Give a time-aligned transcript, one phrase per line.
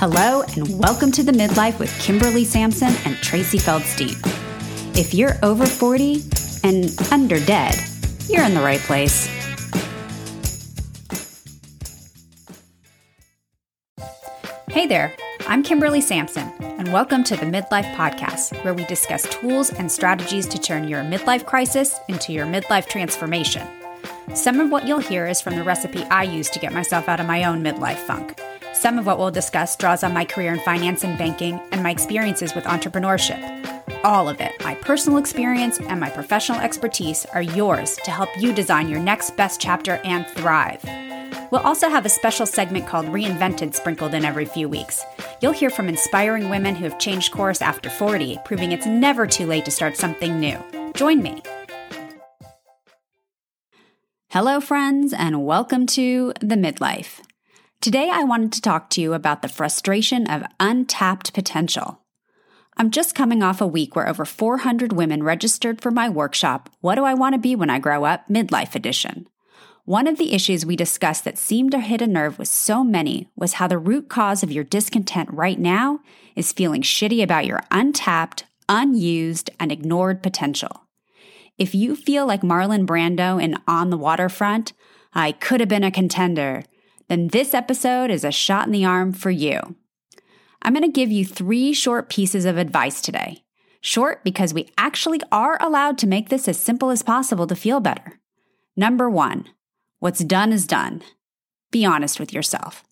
[0.00, 4.16] Hello, and welcome to the Midlife with Kimberly Sampson and Tracy Feldstein.
[4.96, 6.22] If you're over 40
[6.64, 7.74] and under dead,
[8.26, 9.26] you're in the right place.
[14.70, 15.14] Hey there,
[15.46, 20.46] I'm Kimberly Sampson, and welcome to the Midlife Podcast, where we discuss tools and strategies
[20.46, 23.68] to turn your midlife crisis into your midlife transformation.
[24.34, 27.20] Some of what you'll hear is from the recipe I use to get myself out
[27.20, 28.40] of my own midlife funk.
[28.72, 31.90] Some of what we'll discuss draws on my career in finance and banking and my
[31.90, 33.40] experiences with entrepreneurship.
[34.04, 38.52] All of it, my personal experience and my professional expertise, are yours to help you
[38.54, 40.82] design your next best chapter and thrive.
[41.50, 45.04] We'll also have a special segment called Reinvented sprinkled in every few weeks.
[45.42, 49.46] You'll hear from inspiring women who have changed course after 40, proving it's never too
[49.46, 50.58] late to start something new.
[50.94, 51.42] Join me.
[54.28, 57.20] Hello, friends, and welcome to The Midlife.
[57.80, 62.02] Today, I wanted to talk to you about the frustration of untapped potential.
[62.76, 66.96] I'm just coming off a week where over 400 women registered for my workshop, What
[66.96, 68.28] Do I Want to Be When I Grow Up?
[68.28, 69.26] Midlife Edition.
[69.86, 73.30] One of the issues we discussed that seemed to hit a nerve with so many
[73.34, 76.00] was how the root cause of your discontent right now
[76.36, 80.82] is feeling shitty about your untapped, unused, and ignored potential.
[81.56, 84.74] If you feel like Marlon Brando in On the Waterfront,
[85.14, 86.64] I could have been a contender,
[87.10, 89.74] then this episode is a shot in the arm for you.
[90.62, 93.42] I'm going to give you three short pieces of advice today.
[93.80, 97.80] Short because we actually are allowed to make this as simple as possible to feel
[97.80, 98.20] better.
[98.76, 99.46] Number one,
[99.98, 101.02] what's done is done.
[101.72, 102.84] Be honest with yourself.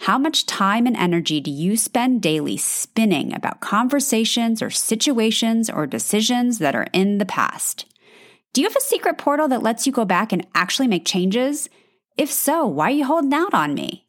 [0.00, 5.86] How much time and energy do you spend daily spinning about conversations or situations or
[5.86, 7.84] decisions that are in the past?
[8.54, 11.68] Do you have a secret portal that lets you go back and actually make changes?
[12.16, 14.06] If so, why are you holding out on me?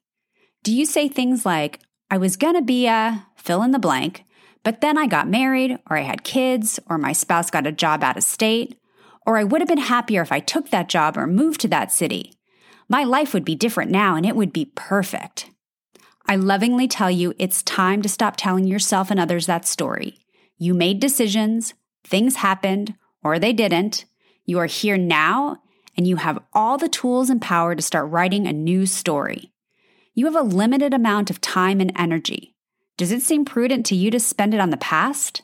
[0.63, 4.23] Do you say things like, I was gonna be a fill in the blank,
[4.63, 8.03] but then I got married, or I had kids, or my spouse got a job
[8.03, 8.79] out of state,
[9.25, 11.91] or I would have been happier if I took that job or moved to that
[11.91, 12.33] city.
[12.89, 15.51] My life would be different now and it would be perfect.
[16.25, 20.19] I lovingly tell you it's time to stop telling yourself and others that story.
[20.57, 21.73] You made decisions,
[22.05, 24.05] things happened, or they didn't.
[24.45, 25.57] You are here now,
[25.97, 29.51] and you have all the tools and power to start writing a new story.
[30.13, 32.55] You have a limited amount of time and energy.
[32.95, 35.41] Does it seem prudent to you to spend it on the past?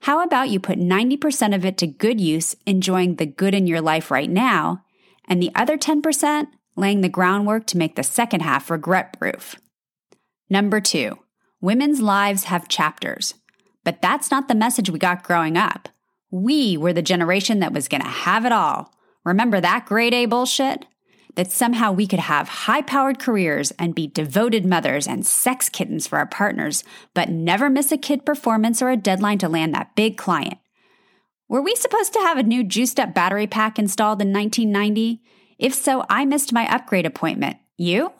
[0.00, 3.80] How about you put 90% of it to good use, enjoying the good in your
[3.80, 4.84] life right now,
[5.26, 9.56] and the other 10% laying the groundwork to make the second half regret proof?
[10.50, 11.18] Number two,
[11.60, 13.34] women's lives have chapters.
[13.84, 15.88] But that's not the message we got growing up.
[16.30, 18.90] We were the generation that was going to have it all
[19.24, 20.86] Remember that grade A bullshit?
[21.34, 26.06] That somehow we could have high powered careers and be devoted mothers and sex kittens
[26.06, 29.96] for our partners, but never miss a kid performance or a deadline to land that
[29.96, 30.58] big client.
[31.48, 35.22] Were we supposed to have a new juiced up battery pack installed in 1990?
[35.58, 37.56] If so, I missed my upgrade appointment.
[37.76, 38.12] You?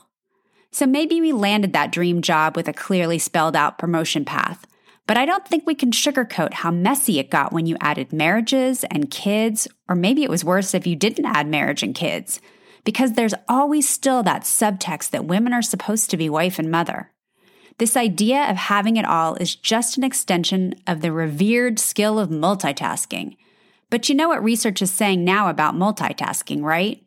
[0.73, 4.67] So maybe we landed that dream job with a clearly spelled out promotion path.
[5.07, 8.85] But I don't think we can sugarcoat how messy it got when you added marriages
[8.85, 12.41] and kids, or maybe it was worse if you didn't add marriage and kids,
[12.85, 17.11] because there's always still that subtext that women are supposed to be wife and mother.
[17.79, 22.31] This idea of having it all is just an extension of the revered skill of
[22.31, 23.37] multitasking.
[23.91, 27.05] But you know what research is saying now about multitasking, right?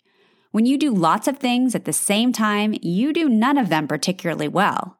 [0.51, 3.87] When you do lots of things at the same time, you do none of them
[3.87, 4.96] particularly well.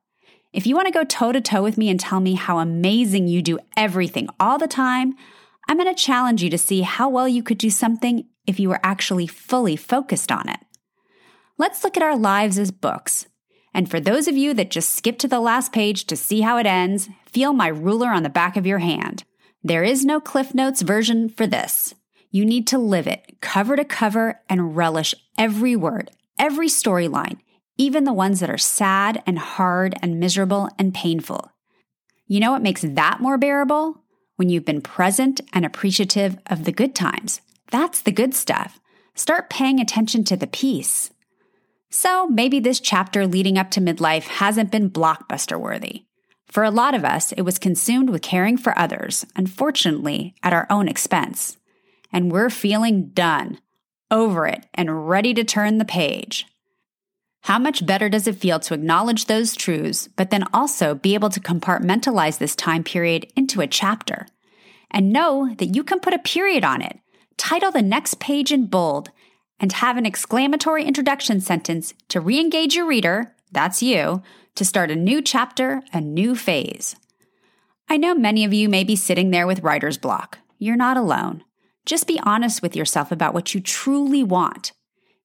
[0.57, 3.27] If you want to go toe to toe with me and tell me how amazing
[3.27, 5.13] you do everything all the time,
[5.69, 8.67] I'm going to challenge you to see how well you could do something if you
[8.67, 10.59] were actually fully focused on it.
[11.59, 13.27] Let's look at our lives as books.
[13.71, 16.57] And for those of you that just skip to the last page to see how
[16.57, 19.25] it ends, feel my ruler on the back of your hand.
[19.63, 21.93] There is no Cliff Notes version for this.
[22.31, 26.09] You need to live it, cover to cover, and relish every word,
[26.39, 27.37] every storyline,
[27.77, 31.51] even the ones that are sad and hard and miserable and painful.
[32.27, 34.03] You know what makes that more bearable?
[34.35, 37.41] When you've been present and appreciative of the good times.
[37.71, 38.79] That's the good stuff.
[39.15, 41.09] Start paying attention to the peace.
[41.89, 46.03] So maybe this chapter leading up to midlife hasn't been blockbuster worthy.
[46.45, 50.67] For a lot of us, it was consumed with caring for others, unfortunately, at our
[50.69, 51.57] own expense.
[52.11, 53.59] And we're feeling done,
[54.09, 56.45] over it, and ready to turn the page.
[57.47, 61.29] How much better does it feel to acknowledge those truths, but then also be able
[61.29, 64.27] to compartmentalize this time period into a chapter?
[64.91, 66.99] And know that you can put a period on it,
[67.37, 69.11] title the next page in bold,
[69.61, 74.21] and have an exclamatory introduction sentence to re engage your reader, that's you,
[74.55, 76.97] to start a new chapter, a new phase.
[77.87, 80.39] I know many of you may be sitting there with writer's block.
[80.59, 81.45] You're not alone.
[81.85, 84.73] Just be honest with yourself about what you truly want.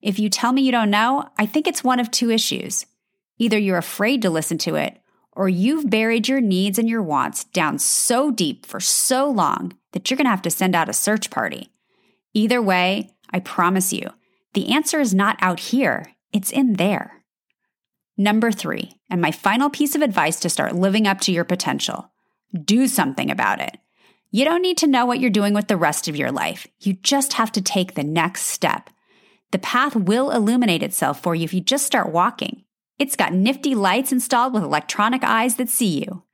[0.03, 2.87] If you tell me you don't know, I think it's one of two issues.
[3.39, 4.99] Either you're afraid to listen to it,
[5.33, 10.11] or you've buried your needs and your wants down so deep for so long that
[10.11, 11.71] you're going to have to send out a search party.
[12.35, 14.11] Either way, I promise you,
[14.53, 17.23] the answer is not out here, it's in there.
[18.19, 22.11] Number three, and my final piece of advice to start living up to your potential
[22.65, 23.79] do something about it.
[24.31, 26.67] You don't need to know what you're doing with the rest of your life.
[26.81, 28.91] You just have to take the next step.
[29.53, 32.65] The path will illuminate itself for you if you just start walking.
[32.99, 36.25] It's got nifty lights installed with electronic eyes that see you.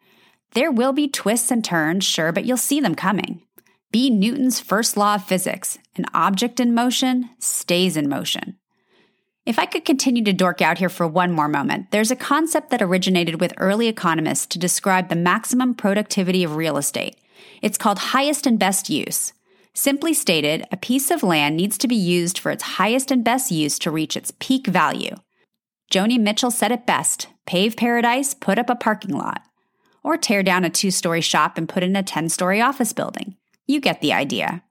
[0.52, 3.42] There will be twists and turns, sure, but you'll see them coming.
[3.90, 8.56] Be Newton's first law of physics an object in motion stays in motion.
[9.44, 12.70] If I could continue to dork out here for one more moment, there's a concept
[12.70, 17.16] that originated with early economists to describe the maximum productivity of real estate.
[17.62, 19.32] It's called highest and best use.
[19.78, 23.52] Simply stated, a piece of land needs to be used for its highest and best
[23.52, 25.14] use to reach its peak value.
[25.88, 29.42] Joni Mitchell said it best pave paradise, put up a parking lot.
[30.02, 33.36] Or tear down a two story shop and put in a 10 story office building.
[33.68, 34.64] You get the idea.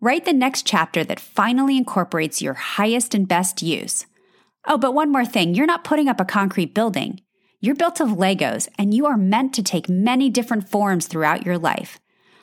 [0.00, 4.06] Write the next chapter that finally incorporates your highest and best use.
[4.66, 7.20] Oh, but one more thing you're not putting up a concrete building.
[7.60, 11.58] You're built of Legos, and you are meant to take many different forms throughout your
[11.58, 12.00] life.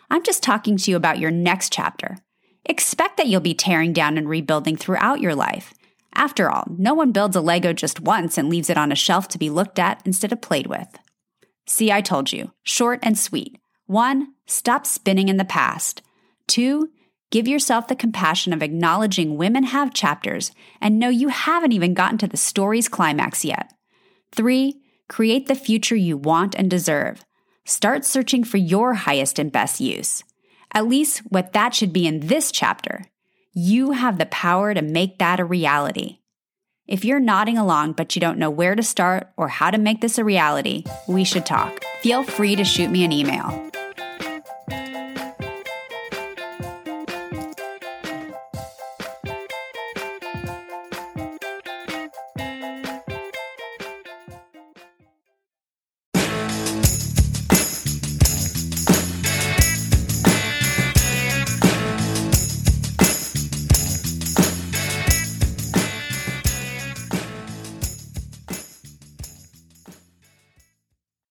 [0.10, 2.18] I'm just talking to you about your next chapter.
[2.66, 5.74] Expect that you'll be tearing down and rebuilding throughout your life.
[6.16, 9.28] After all, no one builds a Lego just once and leaves it on a shelf
[9.30, 10.88] to be looked at instead of played with.
[11.66, 12.52] See, I told you.
[12.64, 13.58] Short and sweet.
[13.86, 16.02] One, stop spinning in the past.
[16.48, 16.90] Two,
[17.32, 22.18] give yourself the compassion of acknowledging women have chapters and know you haven't even gotten
[22.20, 23.74] to the story's climax yet.
[24.32, 27.26] Three, create the future you want and deserve.
[27.66, 30.24] Start searching for your highest and best use.
[30.74, 33.06] At least what that should be in this chapter.
[33.54, 36.20] You have the power to make that a reality.
[36.88, 40.02] If you're nodding along but you don't know where to start or how to make
[40.02, 41.82] this a reality, we should talk.
[42.02, 43.72] Feel free to shoot me an email.